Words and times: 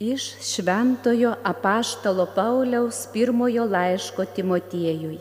Iš 0.00 0.22
Šventojo 0.40 1.34
apaštalo 1.42 2.26
Pauliaus 2.34 3.08
pirmojo 3.12 3.64
laiško 3.64 4.24
Timotiejui. 4.24 5.16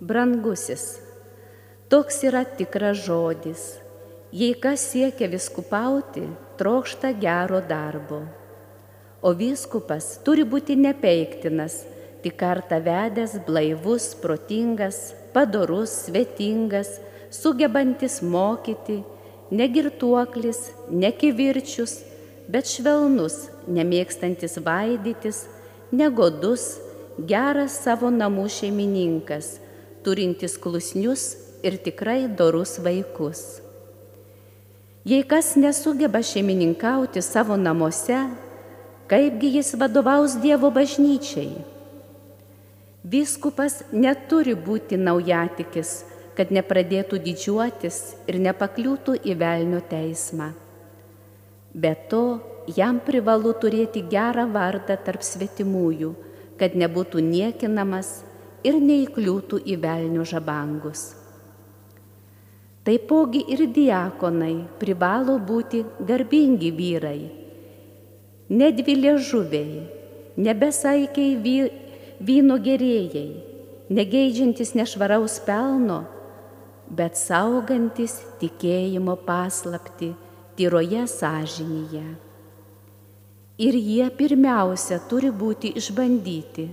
Brangusis, 0.00 1.00
toks 1.88 2.22
yra 2.22 2.44
tikras 2.44 3.02
žodis. 3.08 3.64
Jei 4.30 4.54
kas 4.54 4.86
siekia 4.92 5.26
viskupauti, 5.26 6.28
trokšta 6.62 7.10
gero 7.18 7.58
darbo. 7.58 8.22
O 9.22 9.34
viskupas 9.34 10.20
turi 10.22 10.46
būti 10.46 10.78
nepeiktinas, 10.78 11.82
tik 12.22 12.38
kartą 12.38 12.78
vedęs, 12.78 13.40
blaivus, 13.50 14.12
protingas, 14.14 15.10
padorus, 15.34 16.04
svetingas, 16.06 17.00
sugebantis 17.34 18.22
mokyti, 18.22 19.02
negirtuoklis, 19.50 20.68
nekivirčius, 20.86 22.04
bet 22.48 22.68
švelnus, 22.70 23.48
nemėgstantis 23.66 24.58
vaidytis, 24.62 25.44
negodus, 25.92 26.76
geras 27.18 27.78
savo 27.82 28.10
namų 28.12 28.46
šeimininkas, 28.52 29.56
turintis 30.06 30.56
klusnius 30.60 31.34
ir 31.66 31.78
tikrai 31.82 32.26
dorus 32.28 32.76
vaikus. 32.82 33.62
Jei 35.06 35.22
kas 35.22 35.54
nesugeba 35.54 36.18
šeimininkauti 36.22 37.22
savo 37.22 37.54
namuose, 37.56 38.18
kaipgi 39.06 39.52
jis 39.58 39.76
vadovaus 39.78 40.34
Dievo 40.42 40.72
bažnyčiai? 40.74 41.62
Vyskupas 43.06 43.84
neturi 43.94 44.56
būti 44.58 44.98
naujatikis, 44.98 46.00
kad 46.34 46.50
nepradėtų 46.50 47.22
didžiuotis 47.22 48.00
ir 48.26 48.42
nepakliūtų 48.42 49.20
į 49.22 49.38
velnio 49.38 49.78
teismą. 49.86 50.50
Be 51.76 51.92
to, 52.08 52.22
jam 52.72 53.02
privalu 53.04 53.52
turėti 53.60 54.00
gerą 54.08 54.46
vardą 54.48 54.96
tarp 55.04 55.20
svetimųjų, 55.20 56.14
kad 56.56 56.72
nebūtų 56.72 57.20
niekinamas 57.20 58.22
ir 58.64 58.78
neįkliūtų 58.80 59.60
į 59.60 59.76
velnio 59.82 60.24
žabangus. 60.24 61.10
Taipogi 62.86 63.42
ir 63.52 63.66
diakonai 63.76 64.54
privalo 64.80 65.36
būti 65.36 65.82
garbingi 66.08 66.72
vyrai, 66.72 67.20
nedvilė 68.48 69.16
žuviai, 69.28 69.84
nebesaikiai 70.40 71.36
vy, 71.44 71.56
vyno 72.24 72.56
gerėjai, 72.62 73.28
negeidžiantis 73.92 74.72
nešvaraus 74.78 75.42
pelno, 75.44 76.06
bet 76.88 77.20
saugantis 77.20 78.22
tikėjimo 78.40 79.18
paslapti 79.28 80.14
tyroje 80.56 81.06
sąžinyje. 81.06 82.06
Ir 83.56 83.74
jie 83.80 84.06
pirmiausia 84.12 84.98
turi 85.08 85.30
būti 85.32 85.70
išbandyti, 85.80 86.66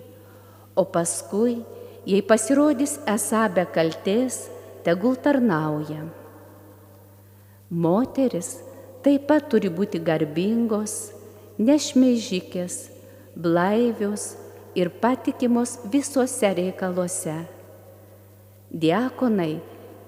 o 0.75 0.83
paskui, 0.83 1.61
jei 2.03 2.23
pasirodys 2.27 2.97
esą 3.07 3.45
be 3.55 3.63
kalties, 3.71 4.49
tegul 4.83 5.15
tarnauja. 5.15 6.03
Moteris 7.71 8.57
taip 9.03 9.29
pat 9.29 9.47
turi 9.51 9.71
būti 9.71 10.01
garbingos, 10.03 11.13
nešmeižikės, 11.59 12.75
blaivios 13.35 14.33
ir 14.75 14.91
patikimos 14.99 15.77
visuose 15.87 16.51
reikaluose. 16.59 17.37
Diakonai 18.73 19.53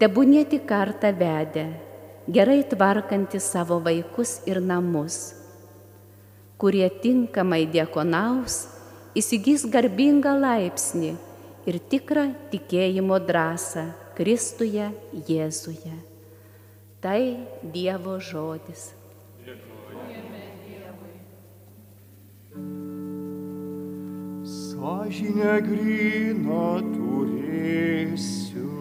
tebūnė 0.02 0.44
tik 0.52 0.68
kartą 0.68 1.12
vedę 1.16 1.68
gerai 2.28 2.64
tvarkanti 2.64 3.40
savo 3.40 3.80
vaikus 3.80 4.42
ir 4.50 4.58
namus, 4.62 5.36
kurie 6.58 6.88
tinkamai 6.90 7.66
diekonaus, 7.70 8.66
įsigys 9.14 9.68
garbingą 9.70 10.34
laipsnį 10.40 11.14
ir 11.70 11.80
tikrą 11.92 12.26
tikėjimo 12.50 13.20
drąsą 13.28 13.86
Kristuje 14.18 14.90
Jėzuje. 15.28 15.96
Tai 17.04 17.22
Dievo 17.62 18.18
žodis. 18.20 18.94
Sąžinę 24.46 25.62
gryną 25.66 26.66
turėsiu. 26.96 28.75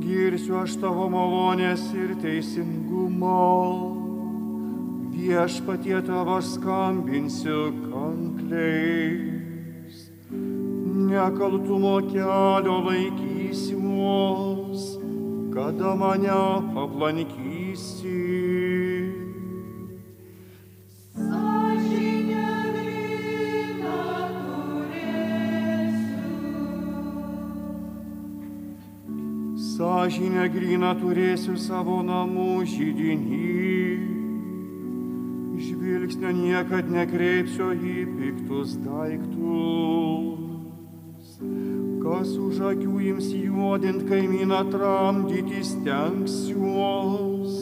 Girsiu 0.00 0.56
aš 0.62 0.78
tavo 0.80 1.06
malonės 1.12 1.82
ir 1.92 2.14
teisingumo, 2.22 3.40
viešpatie 5.12 5.98
tavo 6.06 6.38
skambinsiu 6.40 7.68
kankliais, 7.90 9.28
nekaltumo 11.10 11.96
kelio 12.08 12.76
laikysiuos, 12.88 14.82
kada 15.52 15.90
mane 16.00 16.32
aplankysi. 16.86 18.29
Sąžinę 30.10 30.48
gryną 30.50 30.88
turėsiu 30.98 31.52
savo 31.54 32.00
namų 32.02 32.64
žydinį. 32.66 33.50
Žvilgsnio 35.62 36.32
niekad 36.34 36.88
nekreipsiu 36.90 37.68
į 37.70 37.94
piktus 38.16 38.72
daiktus. 38.82 39.54
Kas 42.02 42.32
už 42.42 42.58
akių 42.72 42.96
jums 43.06 43.28
juodint 43.36 44.02
kaimyną 44.10 44.64
tramdyti 44.72 45.62
stengsiuos. 45.68 47.54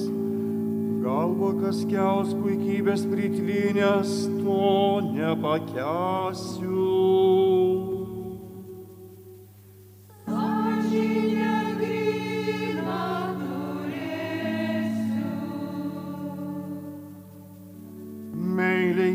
Galvo 1.04 1.53
kas 1.60 1.84
kels 1.92 2.32
puikybės 2.32 3.04
pritvinės, 3.12 4.16
to 4.41 4.64
nepakesiu. 5.10 6.97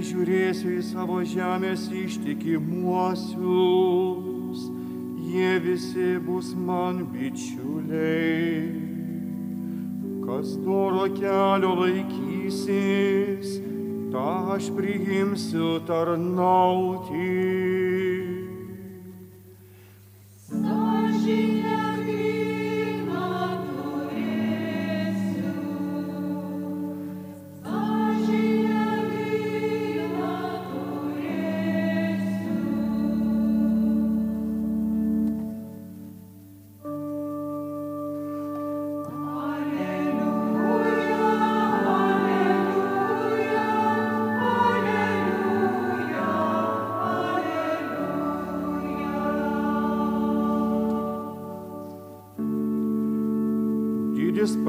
Žiūrėsiu 0.03 0.73
į 0.77 0.81
savo 0.83 1.23
žemės 1.27 1.87
ištikimuosius, 1.95 4.59
jie 5.31 5.59
visi 5.63 6.19
bus 6.25 6.53
man 6.55 7.05
bičiuliai. 7.13 8.81
Kas 10.23 10.47
doro 10.65 11.05
kelio 11.15 11.73
laikysis, 11.81 13.47
tą 14.11 14.29
aš 14.57 14.65
priimsiu 14.75 15.69
tarnauti. 15.87 17.62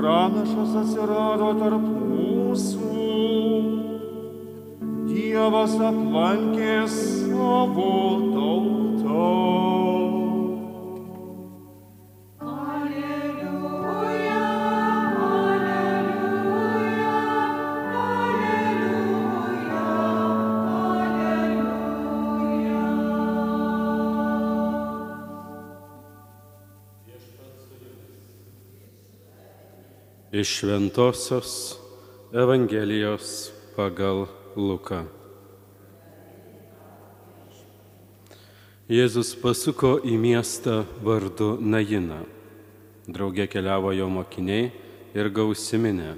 Pranašas 0.05 0.75
atsirado 0.83 1.55
tarp 1.57 1.85
mūsų. 1.89 2.89
Dievas 5.09 5.79
aplankė 5.81 6.77
savo 6.93 7.95
tautą. 8.35 9.84
Iš 30.35 30.49
Šventojios 30.49 31.79
Evangelijos 32.33 33.53
pagal 33.77 34.25
Luką. 34.59 35.05
Jėzus 38.91 39.31
pasuko 39.39 39.93
į 40.03 40.17
miestą 40.19 40.81
vardu 41.07 41.53
Najina. 41.63 42.25
Draugė 43.07 43.47
keliavo 43.47 43.95
jo 43.95 44.11
mokiniai 44.11 44.73
ir 45.15 45.31
gausiminė. 45.31 46.17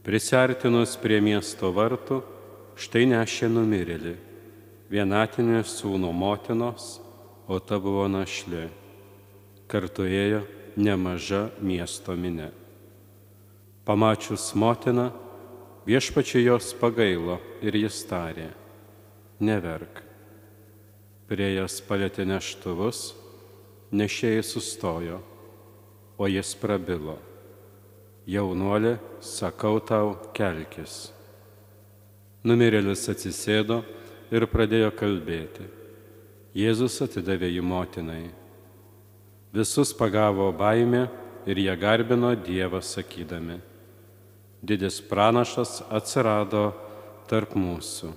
Prisartinus 0.00 0.96
prie 0.96 1.20
miesto 1.20 1.74
vartų, 1.76 2.22
štai 2.80 3.04
nešė 3.12 3.52
numirėlį, 3.52 4.16
vienatinė 4.88 5.60
sūno 5.68 6.08
motinos, 6.08 7.02
o 7.52 7.60
ta 7.60 7.76
buvo 7.76 8.08
našlė. 8.08 8.70
Kartu 9.68 10.08
ėjo 10.08 10.46
nemaža 10.80 11.50
miesto 11.60 12.16
minė. 12.16 12.63
Pamačius 13.84 14.54
motiną, 14.56 15.10
viešpačiai 15.84 16.46
jos 16.46 16.72
pagailo 16.80 17.36
ir 17.60 17.76
jis 17.76 17.98
tarė, 18.08 18.48
neverk. 19.44 20.00
Prie 21.28 21.50
jas 21.52 21.82
palėtė 21.84 22.24
neštuvus, 22.28 23.12
nešėjai 23.92 24.44
sustojo, 24.44 25.18
o 26.16 26.28
jis 26.28 26.54
prabilo. 26.56 27.18
Jaunuolė, 28.24 28.96
sakau 29.20 29.82
tau, 29.84 30.14
kelkis. 30.32 31.10
Numirėlis 32.44 33.04
atsisėdo 33.12 33.82
ir 34.32 34.48
pradėjo 34.48 34.94
kalbėti. 34.96 35.68
Jėzus 36.56 36.96
atidavė 37.04 37.50
jį 37.52 37.64
motinai. 37.66 38.24
Visus 39.52 39.92
pagavo 39.96 40.48
baimė 40.56 41.04
ir 41.44 41.60
jie 41.60 41.76
garbino 41.76 42.32
Dievą 42.36 42.80
sakydami. 42.80 43.60
Didis 44.64 45.02
pranašas 45.04 45.82
atsirado 45.92 46.70
tarp 47.28 47.52
mūsų 47.58 48.12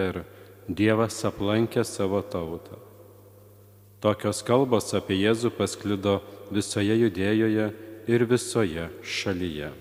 ir 0.00 0.22
Dievas 0.70 1.18
aplankė 1.26 1.82
savo 1.84 2.22
tautą. 2.22 2.78
Tokios 4.00 4.40
kalbos 4.46 4.94
apie 4.96 5.18
Jėzų 5.18 5.50
pasklido 5.58 6.20
visoje 6.54 6.94
judėjoje 7.02 7.66
ir 8.08 8.24
visoje 8.30 8.86
šalyje. 9.04 9.72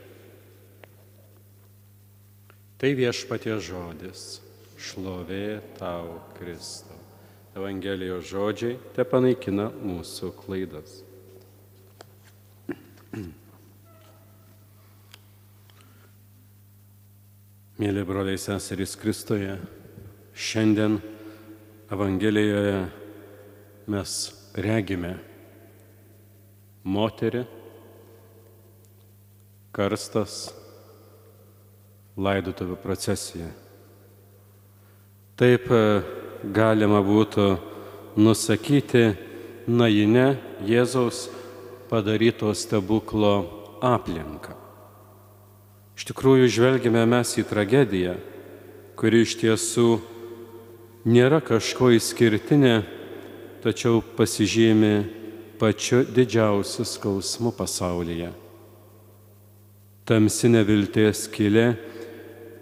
Tai 2.80 2.92
viešpatie 2.96 3.56
žodis, 3.64 4.40
šlovė 4.80 5.60
tau 5.80 6.18
Kristau. 6.36 7.00
Evangelijos 7.56 8.28
žodžiai 8.30 8.76
te 8.96 9.08
panaikina 9.08 9.70
mūsų 9.72 10.34
klaidas. 10.42 11.00
Mėly 17.80 18.02
broliai 18.04 18.36
seserys 18.36 18.98
Kristoje, 19.00 19.54
šiandien 20.36 20.98
Evangelijoje 21.88 22.82
mes 23.88 24.16
regime 24.60 25.14
moterį, 26.84 27.46
karstas, 29.72 30.50
laidotuvių 32.20 32.76
procesija. 32.84 33.48
Taip 35.40 35.72
e, 35.72 35.84
galima 36.52 37.00
būtų 37.00 37.50
nusakyti 38.20 39.06
nainę 39.72 40.34
Jėzaus 40.68 41.30
padaryto 41.88 42.52
stebuklo 42.52 43.38
aplinką. 43.80 44.60
Iš 46.00 46.06
tikrųjų, 46.08 46.46
žvelgime 46.48 47.02
mes 47.12 47.34
į 47.36 47.44
tragediją, 47.44 48.14
kuri 48.96 49.26
iš 49.26 49.34
tiesų 49.42 49.98
nėra 51.12 51.42
kažko 51.44 51.90
išskirtinė, 51.92 52.78
tačiau 53.60 54.00
pasižymi 54.16 54.94
pačiu 55.60 56.06
didžiausiu 56.08 56.86
skausmu 56.88 57.52
pasaulyje. 57.52 58.30
Tamsinė 60.08 60.62
vilties 60.64 61.26
kilė, 61.36 61.68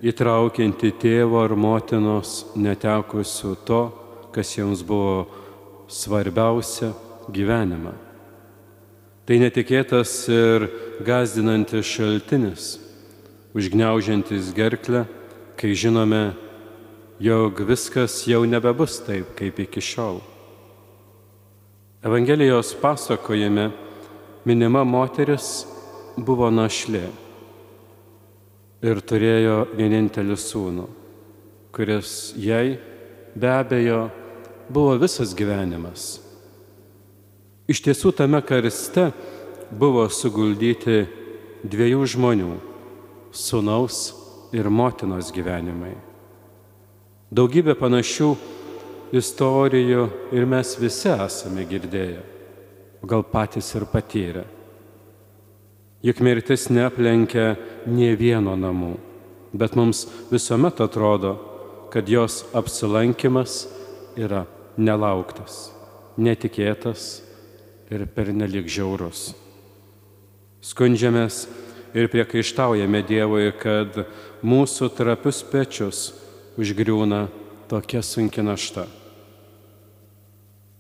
įtraukianti 0.02 0.90
tėvo 0.98 1.38
ar 1.46 1.54
motinos 1.54 2.42
netekusių 2.58 3.54
to, 3.70 3.84
kas 4.34 4.56
jiems 4.58 4.82
buvo 4.82 5.28
svarbiausia 5.86 6.90
gyvenimą. 7.30 7.94
Tai 9.30 9.40
netikėtas 9.46 10.18
ir 10.26 10.70
gazdinantis 11.06 11.86
šaltinis 11.86 12.87
užgneužiantis 13.56 14.52
gerklę, 14.56 15.06
kai 15.58 15.76
žinome, 15.76 16.34
jog 17.20 17.62
viskas 17.68 18.22
jau 18.28 18.44
nebebus 18.46 19.00
taip, 19.06 19.32
kaip 19.38 19.60
iki 19.60 19.82
šiol. 19.82 20.20
Evangelijos 22.06 22.76
pasakojime 22.82 23.72
minima 24.46 24.84
moteris 24.86 25.66
buvo 26.18 26.50
našlė 26.54 27.08
ir 28.86 29.02
turėjo 29.02 29.58
vienintelį 29.74 30.38
sūnų, 30.38 30.86
kuris 31.74 32.36
jai 32.38 32.78
be 33.34 33.50
abejo 33.50 34.08
buvo 34.70 34.94
visas 35.02 35.34
gyvenimas. 35.38 36.20
Iš 37.68 37.82
tiesų 37.84 38.14
tame 38.16 38.40
karste 38.46 39.10
buvo 39.74 40.06
suguldyti 40.08 41.02
dviejų 41.68 42.06
žmonių 42.14 42.54
sunaus 43.32 44.14
ir 44.56 44.70
motinos 44.70 45.32
gyvenimai. 45.36 45.96
Daugybė 47.28 47.76
panašių 47.76 48.30
istorijų 49.16 50.06
ir 50.36 50.48
mes 50.48 50.76
visi 50.80 51.10
esame 51.12 51.66
girdėję, 51.68 52.22
gal 53.04 53.26
patys 53.28 53.74
ir 53.76 53.88
patyrę. 53.92 54.46
Juk 56.06 56.22
mirtis 56.24 56.68
neaplenkia 56.70 57.56
nie 57.90 58.14
vieno 58.16 58.56
namų, 58.56 58.94
bet 59.52 59.76
mums 59.76 60.06
visuomet 60.32 60.80
atrodo, 60.84 61.34
kad 61.92 62.08
jos 62.08 62.44
apsilankimas 62.56 63.66
yra 64.16 64.46
nelauktas, 64.78 65.72
netikėtas 66.16 67.24
ir 67.92 68.06
pernelik 68.14 68.70
žiaurus. 68.70 69.32
Skundžiamės 70.64 71.46
ir 71.94 72.10
priekaištaujame 72.12 73.04
Dievui, 73.08 73.52
kad 73.60 74.04
mūsų 74.44 74.90
trapius 74.98 75.44
pečius 75.48 76.02
užgriūna 76.58 77.28
tokia 77.70 78.02
sunki 78.04 78.44
našta. 78.44 78.88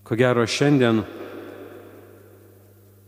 Ko 0.07 0.15
gero 0.15 0.45
šiandien 0.47 1.03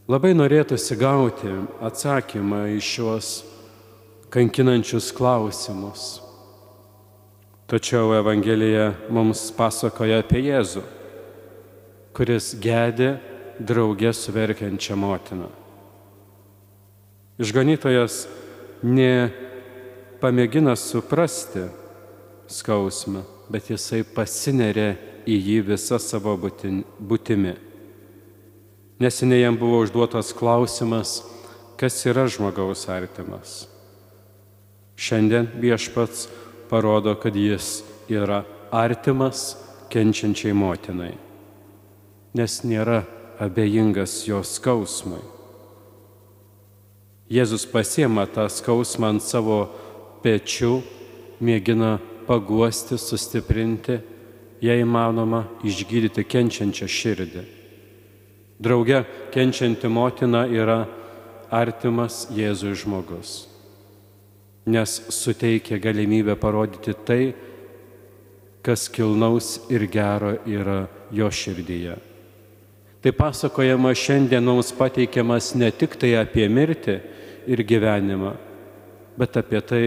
labai 0.10 0.34
norėtųsi 0.36 0.98
gauti 1.00 1.52
atsakymą 1.86 2.66
į 2.76 2.80
šiuos 2.84 3.30
kankinančius 4.34 5.12
klausimus. 5.16 6.20
Tačiau 7.70 8.16
Evangelija 8.18 8.92
mums 9.14 9.44
pasakoja 9.54 10.24
apie 10.24 10.42
Jėzų, 10.48 10.82
kuris 12.18 12.56
gedė 12.58 13.12
draugė 13.62 14.10
su 14.18 14.34
verkiančia 14.34 14.98
motina. 14.98 15.50
Išganytojas 17.40 18.26
nepamėgina 18.84 20.74
suprasti 20.76 21.70
skausmą, 22.52 23.24
bet 23.48 23.70
jisai 23.72 24.02
pasinerė 24.04 24.90
į 25.24 25.38
jį 25.38 25.58
visą 25.72 26.00
savo 26.04 26.36
būtimi. 26.36 27.56
Neseniai 29.00 29.46
jam 29.46 29.56
buvo 29.56 29.80
užduotas 29.86 30.34
klausimas, 30.36 31.22
kas 31.80 32.02
yra 32.12 32.28
žmogaus 32.28 32.84
artimas. 32.92 33.70
Šiandien 35.00 35.48
viešpats 35.64 36.28
parodo, 36.68 37.16
kad 37.16 37.40
jis 37.40 37.86
yra 38.12 38.44
artimas 38.76 39.56
kenčiančiai 39.88 40.52
motinai, 40.52 41.14
nes 42.36 42.62
nėra 42.68 43.06
abejingas 43.40 44.26
jos 44.28 44.60
skausmui. 44.60 45.39
Jėzus 47.30 47.68
pasiema 47.70 48.26
tą 48.26 48.48
skausmą 48.50 49.12
ant 49.14 49.22
savo 49.22 49.60
pečių, 50.24 50.80
mėgina 51.46 52.00
paguosti, 52.26 52.98
sustiprinti, 52.98 54.00
jei 54.66 54.82
įmanoma, 54.82 55.44
išgydyti 55.62 56.26
kenčiančią 56.26 56.88
širdį. 56.90 57.44
Drauge 58.60 59.04
kenčianti 59.32 59.88
motina 59.88 60.48
yra 60.50 60.82
artimas 61.54 62.26
Jėzui 62.34 62.74
žmogus, 62.76 63.46
nes 64.66 64.98
suteikia 65.14 65.78
galimybę 65.80 66.36
parodyti 66.36 66.98
tai, 67.06 67.22
kas 68.66 68.90
kilnaus 68.92 69.70
ir 69.72 69.86
gero 69.88 70.34
yra 70.50 70.88
jo 71.14 71.30
širdyje. 71.30 71.96
Tai 73.00 73.14
pasakojama 73.16 73.94
šiandien 73.96 74.44
mums 74.44 74.74
pateikiamas 74.76 75.54
ne 75.56 75.70
tik 75.72 75.96
tai 75.96 76.18
apie 76.20 76.50
mirtį, 76.52 76.98
ir 77.50 77.64
gyvenimą, 77.66 78.34
bet 79.18 79.38
apie 79.42 79.62
tai, 79.66 79.86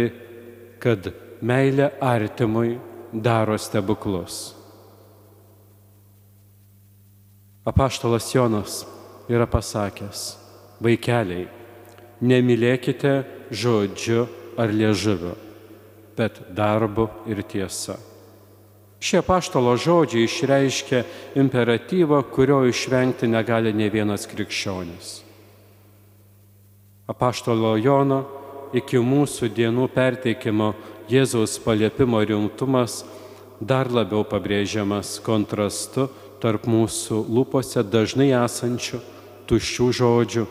kad 0.83 1.13
meilė 1.43 1.93
artimui 2.03 2.77
daro 3.13 3.57
stebuklus. 3.59 4.57
Apaštalas 7.65 8.27
Jonas 8.35 8.81
yra 9.31 9.47
pasakęs, 9.47 10.33
vaikeliai, 10.83 11.47
nemylėkite 12.23 13.21
žodžiu 13.55 14.27
ar 14.59 14.73
liežuviu, 14.75 15.37
bet 16.19 16.43
darbu 16.51 17.07
ir 17.31 17.45
tiesa. 17.47 17.95
Šie 19.03 19.19
paštalo 19.27 19.75
žodžiai 19.79 20.27
išreiškia 20.27 21.03
imperatyvą, 21.39 22.23
kurio 22.35 22.61
išvengti 22.71 23.31
negali 23.31 23.73
ne 23.75 23.89
vienas 23.91 24.29
krikščionis. 24.31 25.32
Apaštalo 27.13 27.75
Jono 27.77 28.23
iki 28.73 28.97
mūsų 28.97 29.51
dienų 29.53 29.89
perteikimo 29.93 30.73
Jėzaus 31.13 31.59
paliepimo 31.61 32.23
rimtumas 32.25 33.03
dar 33.61 33.91
labiau 33.93 34.25
pabrėžiamas 34.25 35.19
kontrastu 35.25 36.09
tarp 36.43 36.65
mūsų 36.71 37.21
lūpose 37.29 37.83
dažnai 37.85 38.31
esančių 38.39 39.03
tuščių 39.51 39.89
žodžių 39.99 40.45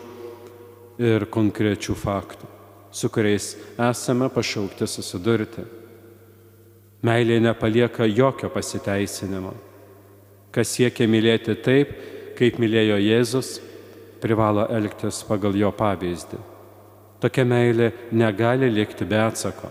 ir 1.02 1.26
konkrečių 1.32 1.96
faktų, 1.98 2.46
su 2.94 3.10
kuriais 3.10 3.56
esame 3.90 4.28
pašaukti 4.30 4.86
susidurti. 4.86 5.66
Meilė 7.02 7.40
nepalieka 7.42 8.06
jokio 8.06 8.52
pasiteisinimo. 8.54 9.56
Kas 10.54 10.76
siekia 10.76 11.08
mylėti 11.10 11.56
taip, 11.58 11.90
kaip 12.38 12.60
mylėjo 12.62 13.00
Jėzus, 13.02 13.56
privalo 14.22 14.68
elgtis 14.70 15.24
pagal 15.26 15.58
jo 15.58 15.72
pavyzdį. 15.74 16.51
Tokia 17.22 17.44
meilė 17.46 17.92
negali 18.10 18.66
likti 18.72 19.06
be 19.06 19.20
atsako. 19.22 19.70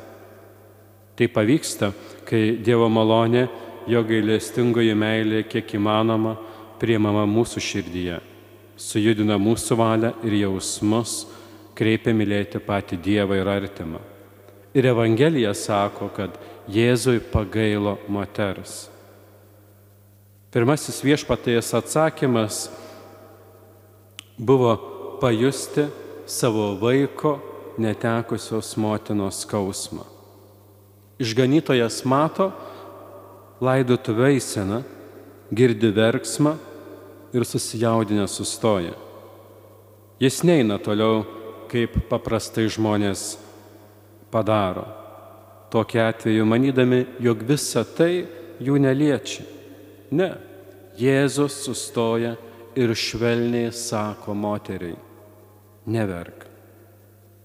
Tai 1.19 1.27
pavyksta, 1.27 1.91
kai 2.23 2.55
Dievo 2.63 2.87
malonė, 2.87 3.43
jo 3.91 4.01
gailestingoji 4.07 4.93
meilė 4.95 5.43
kiek 5.49 5.75
įmanoma 5.75 6.37
priemama 6.79 7.25
mūsų 7.29 7.61
širdyje, 7.61 8.21
sujudina 8.79 9.35
mūsų 9.41 9.77
valią 9.77 10.13
ir 10.25 10.37
jausmus, 10.45 11.25
kreipia 11.77 12.13
mylėti 12.15 12.61
patį 12.63 13.01
Dievą 13.03 13.37
ir 13.41 13.51
artimą. 13.51 13.99
Ir 14.73 14.87
Evangelija 14.93 15.51
sako, 15.57 16.07
kad 16.15 16.37
Jėzui 16.71 17.19
pagailo 17.19 17.97
moters. 18.07 18.85
Pirmasis 20.51 21.01
viešpatėjas 21.03 21.73
atsakymas 21.79 22.63
buvo 24.39 24.73
pajusti 25.21 25.85
savo 26.31 26.71
vaiko 26.79 27.39
netekusios 27.77 28.77
motinos 28.77 29.43
skausmą. 29.43 30.05
Išganytojas 31.19 32.01
mato 32.07 32.49
laidotų 33.61 34.15
veiseną, 34.17 34.79
girdi 35.51 35.91
verksmą 35.93 36.55
ir 37.35 37.45
susijaudinę 37.45 38.27
sustoja. 38.31 38.95
Jis 40.21 40.41
neina 40.47 40.79
toliau, 40.79 41.25
kaip 41.71 41.99
paprastai 42.09 42.67
žmonės 42.71 43.35
padaro. 44.31 44.87
Tokiu 45.71 46.01
atveju 46.03 46.47
manydami, 46.47 47.05
jog 47.19 47.43
visa 47.47 47.83
tai 47.83 48.25
jų 48.59 48.79
neliečia. 48.81 49.45
Ne, 50.11 50.33
Jėzus 50.99 51.61
sustoja 51.65 52.35
ir 52.75 52.91
švelniai 52.95 53.71
sako 53.73 54.35
moteriai, 54.35 54.97
neverk. 55.91 56.47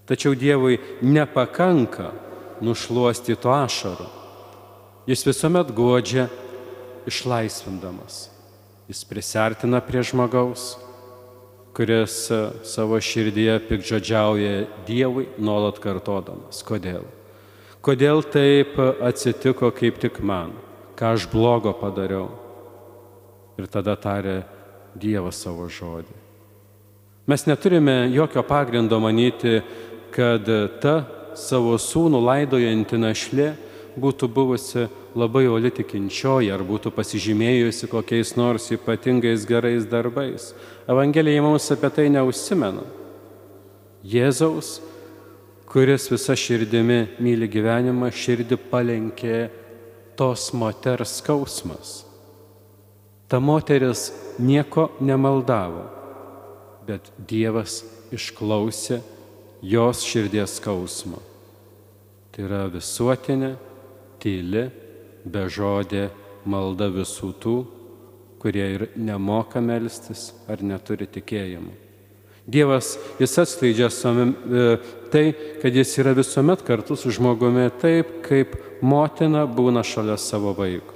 Tačiau 0.07 0.37
Dievui 0.39 0.79
nepakanka 1.03 2.13
nušuostytų 2.63 3.51
ašarų. 3.51 4.07
Jis 5.11 5.23
visuomet 5.27 5.71
godžia 5.75 6.29
išlaisvindamas. 7.07 8.27
Jis 8.87 9.03
prisertina 9.07 9.81
prie 9.83 10.03
žmogaus, 10.07 10.77
kuris 11.75 12.31
e, 12.31 12.41
savo 12.67 12.99
širdyje 13.03 13.59
pikdžodžiauja 13.69 14.67
Dievui, 14.87 15.27
nuolat 15.39 15.81
kartodamas. 15.83 16.63
Kodėl? 16.67 17.05
Kodėl 17.83 18.23
taip 18.27 18.79
atsitiko 19.05 19.71
kaip 19.75 19.99
tik 20.03 20.23
man? 20.23 20.55
Ką 20.99 21.15
aš 21.19 21.27
blogo 21.31 21.75
padariau? 21.77 22.31
Ir 23.59 23.67
tada 23.71 23.95
tarė 23.99 24.41
Dievas 24.97 25.43
savo 25.43 25.69
žodį. 25.71 26.26
Mes 27.27 27.47
neturime 27.47 28.11
jokio 28.15 28.43
pagrindo 28.47 29.01
manyti, 29.03 29.61
kad 30.15 30.47
ta 30.79 31.01
savo 31.35 31.75
sūnų 31.75 32.21
laidojanti 32.23 32.99
našlė 33.03 33.49
būtų 33.99 34.29
buvusi 34.31 34.85
labai 35.17 35.47
oli 35.51 35.73
tikinčioji 35.75 36.53
ar 36.53 36.63
būtų 36.67 36.93
pasižymėjusi 36.95 37.89
kokiais 37.91 38.35
nors 38.37 38.69
ypatingais 38.77 39.47
gerais 39.49 39.89
darbais. 39.91 40.53
Evangelija 40.87 41.43
mums 41.43 41.67
apie 41.75 41.91
tai 41.91 42.07
neužsimena. 42.15 42.85
Jėzaus, 44.07 44.77
kuris 45.67 46.07
visa 46.13 46.37
širdimi 46.39 47.01
myli 47.19 47.51
gyvenimą, 47.51 48.13
širdį 48.15 48.61
palenkė 48.71 49.41
tos 50.17 50.53
moters 50.55 51.19
skausmas. 51.19 52.05
Ta 53.27 53.41
moteris 53.43 54.13
nieko 54.39 54.93
nemaldavo, 55.03 55.96
bet 56.87 57.11
Dievas 57.29 57.81
išklausė 58.15 59.01
jos 59.63 60.03
širdies 60.07 60.59
skausmo. 60.61 61.21
Tai 62.33 62.45
yra 62.47 62.67
visuotinė, 62.71 63.55
tyli, 64.23 64.67
bežodė 65.27 66.09
malda 66.47 66.91
visų 66.93 67.33
tų, 67.43 67.57
kurie 68.43 68.67
ir 68.77 68.85
nemoka 68.95 69.63
melstis 69.65 70.31
ar 70.49 70.63
neturi 70.63 71.09
tikėjimo. 71.11 71.73
Dievas, 72.47 72.93
jis 73.19 73.33
atskleidžia 73.43 73.89
savim, 73.91 74.31
e, 74.31 74.77
tai, 75.11 75.25
kad 75.59 75.75
jis 75.75 75.97
yra 75.99 76.13
visuomet 76.15 76.63
kartu 76.63 76.95
su 76.95 77.11
žmogumi 77.11 77.67
taip, 77.83 78.21
kaip 78.23 78.55
motina 78.87 79.43
būna 79.51 79.83
šalia 79.83 80.15
savo 80.21 80.53
vaiko. 80.55 80.95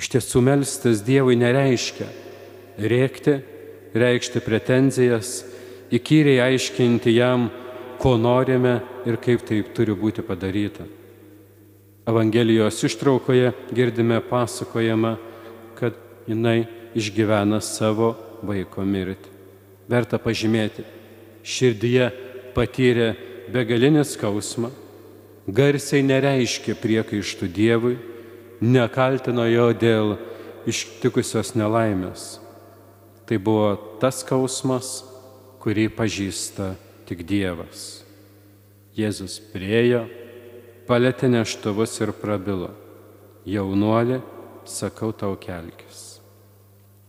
Iš 0.00 0.08
tiesų 0.16 0.42
melstis 0.42 1.04
Dievui 1.06 1.36
nereiškia 1.38 2.08
rėkti, 2.82 3.36
reikšti 3.94 4.40
pretenzijas, 4.44 5.42
įkyriai 5.92 6.52
aiškinti 6.52 7.14
jam, 7.16 7.50
ko 8.00 8.16
norime 8.18 8.80
ir 9.06 9.18
kaip 9.22 9.44
tai 9.46 9.62
turi 9.74 9.94
būti 9.94 10.24
padaryta. 10.26 10.86
Evangelijos 12.08 12.80
ištraukoje 12.82 13.52
girdime 13.70 14.18
pasakojama, 14.26 15.16
kad 15.78 15.94
jinai 16.26 16.64
išgyvena 16.98 17.60
savo 17.62 18.14
vaiko 18.42 18.82
mirtį. 18.82 19.30
Verta 19.90 20.18
pažymėti, 20.18 20.82
širdyje 21.46 22.08
patyrė 22.56 23.12
begalinį 23.54 24.02
skausmą, 24.08 24.70
garsiai 25.46 26.02
nereiškė 26.06 26.74
priekaištų 26.78 27.48
Dievui, 27.54 27.96
nekaltino 28.62 29.46
jo 29.50 29.70
dėl 29.74 30.16
ištikusios 30.70 31.54
nelaimės. 31.58 32.38
Tai 33.32 33.38
buvo 33.40 33.68
tas 33.96 34.18
skausmas, 34.20 34.88
kurį 35.64 35.86
pažįsta 35.96 36.74
tik 37.08 37.22
Dievas. 37.24 38.02
Jėzus 38.92 39.38
priejo, 39.54 40.02
palėtė 40.84 41.30
neštuvus 41.32 41.94
ir 42.04 42.12
prabilo. 42.12 42.68
Jaunuolė, 43.48 44.18
sakau 44.68 45.14
tau 45.16 45.38
kelkis. 45.40 46.02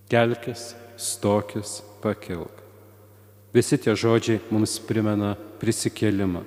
Kelkis, 0.08 0.64
stokis, 0.96 1.74
pakilk. 2.00 2.64
Visi 3.52 3.76
tie 3.76 3.92
žodžiai 3.92 4.40
mums 4.48 4.78
primena 4.80 5.34
prisikėlimą. 5.60 6.46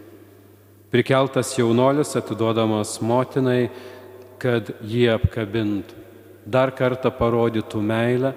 Prikeltas 0.88 1.52
jaunuolis 1.60 2.16
atiduodamas 2.16 2.96
motinai, 3.04 3.68
kad 4.40 4.72
jį 4.80 5.04
apkabintų, 5.18 6.00
dar 6.48 6.72
kartą 6.72 7.12
parodytų 7.12 7.84
meilę 7.84 8.32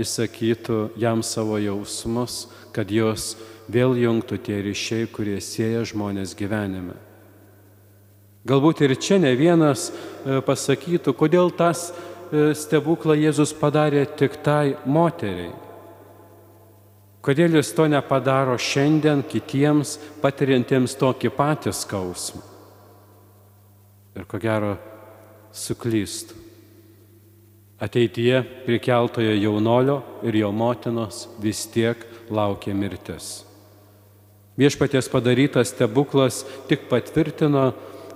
įsakytų 0.00 0.94
jam 1.00 1.22
savo 1.22 1.58
jausmus, 1.62 2.46
kad 2.74 2.90
jos 2.90 3.34
vėl 3.70 3.96
jungtų 3.98 4.38
tie 4.44 4.60
ryšiai, 4.64 5.08
kurie 5.08 5.40
sieja 5.40 5.84
žmonės 5.86 6.34
gyvenime. 6.36 6.96
Galbūt 8.44 8.82
ir 8.84 8.92
čia 9.00 9.16
ne 9.22 9.32
vienas 9.38 9.88
e, 9.88 10.40
pasakytų, 10.44 11.14
kodėl 11.16 11.48
tas 11.56 11.88
e, 11.88 12.52
stebuklą 12.52 13.16
Jėzus 13.16 13.54
padarė 13.56 14.04
tik 14.20 14.36
tai 14.44 14.74
moteriai. 14.84 15.54
Kodėl 17.24 17.56
jis 17.56 17.70
to 17.72 17.86
nepadaro 17.88 18.58
šiandien 18.60 19.24
kitiems 19.24 19.96
patiriantiems 20.20 20.92
tokį 21.00 21.32
patį 21.32 21.72
skausmą. 21.72 22.44
Ir 24.14 24.28
ko 24.28 24.38
gero 24.38 24.74
suklystų. 25.56 26.43
Ateityje 27.84 28.42
prikeltojo 28.64 29.34
jaunolio 29.36 30.00
ir 30.24 30.36
jo 30.40 30.52
motinos 30.52 31.26
vis 31.42 31.66
tiek 31.68 32.00
laukia 32.30 32.74
mirtis. 32.74 33.44
Viešpaties 34.56 35.10
padarytas 35.10 35.72
stebuklas 35.74 36.44
tik 36.68 36.86
patvirtino, 36.88 37.72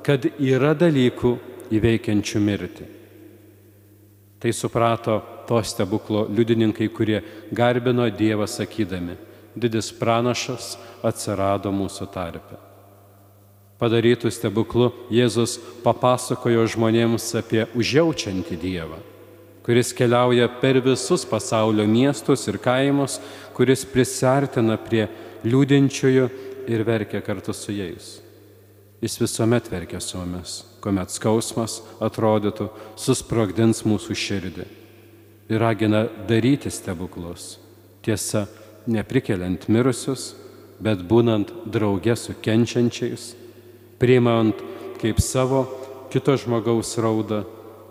kad 0.06 0.24
yra 0.38 0.70
dalykų 0.78 1.34
įveikiančių 1.74 2.40
mirtį. 2.40 2.86
Tai 4.38 4.52
suprato 4.54 5.18
to 5.48 5.58
stebuklo 5.66 6.28
liudininkai, 6.30 6.88
kurie 6.94 7.20
garbino 7.50 8.06
Dievą 8.08 8.46
sakydami, 8.46 9.18
didis 9.58 9.90
pranašas 9.98 10.76
atsirado 11.02 11.74
mūsų 11.74 12.06
tarpe. 12.14 12.62
Padarytų 13.78 14.30
stebuklų 14.34 14.88
Jėzus 15.14 15.58
papasakojo 15.84 16.64
žmonėms 16.70 17.26
apie 17.38 17.66
užjaučiantį 17.78 18.58
Dievą, 18.62 18.98
kuris 19.66 19.92
keliauja 19.92 20.48
per 20.60 20.80
visus 20.84 21.26
pasaulio 21.28 21.86
miestus 21.86 22.46
ir 22.48 22.58
kaimus, 22.62 23.18
kuris 23.56 23.84
prisartina 23.88 24.78
prie 24.80 25.06
liūdinčiųjų 25.44 26.28
ir 26.68 26.84
verkia 26.86 27.20
kartu 27.24 27.54
su 27.54 27.72
jais. 27.72 28.18
Jis 28.98 29.20
visuomet 29.20 29.68
verkia 29.70 30.00
su 30.02 30.18
mumis, 30.18 30.64
kuomet 30.82 31.12
skausmas 31.14 31.78
atrodytų 32.02 32.66
susprogdins 32.98 33.84
mūsų 33.86 34.16
širdį 34.18 34.66
ir 35.48 35.60
ragina 35.62 36.06
daryti 36.28 36.70
stebuklus. 36.70 37.56
Tiesa, 38.02 38.46
neprikeliant 38.88 39.68
mirusius, 39.68 40.32
bet 40.80 41.02
būnant 41.08 41.50
drauge 41.66 42.14
su 42.16 42.34
kenčiančiais, 42.42 43.32
priimant 43.98 44.58
kaip 45.00 45.20
savo 45.22 45.64
kito 46.12 46.36
žmogaus 46.40 46.94
raudą 46.98 47.44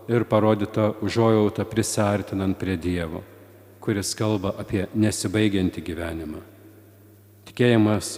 ir 0.08 0.24
parodytą 0.26 0.94
užuojautą 1.02 1.66
prisartinant 1.66 2.58
prie 2.58 2.78
Dievo, 2.78 3.22
kuris 3.84 4.14
kalba 4.16 4.54
apie 4.60 4.86
nesibaigiantį 4.96 5.84
gyvenimą. 5.84 6.42
Tikėjimas 7.48 8.18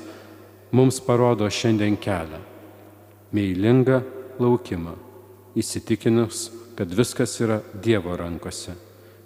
mums 0.71 0.99
parodo 1.01 1.49
šiandien 1.49 1.97
kelią- 1.97 2.41
meilingą 3.35 4.01
laukimą, 4.39 4.95
įsitikinus, 5.55 6.51
kad 6.75 6.87
viskas 6.87 7.39
yra 7.41 7.61
Dievo 7.73 8.15
rankose 8.17 8.75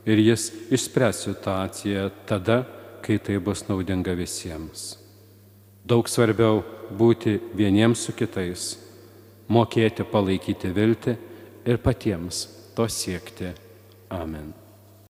ir 0.06 0.18
Jis 0.18 0.52
išspręs 0.72 1.24
situaciją 1.28 2.12
tada, 2.26 2.66
kai 3.02 3.18
tai 3.20 3.38
bus 3.38 3.68
naudinga 3.68 4.16
visiems. 4.16 4.98
Daug 5.86 6.08
svarbiau 6.08 6.64
būti 6.92 7.40
vieniems 7.56 8.00
su 8.00 8.12
kitais, 8.12 8.78
mokėti 9.50 10.04
palaikyti 10.04 10.72
viltį 10.72 11.18
ir 11.66 11.78
patiems 11.78 12.53
to 12.76 12.88
siekti. 12.88 13.54
Amen. 14.10 14.63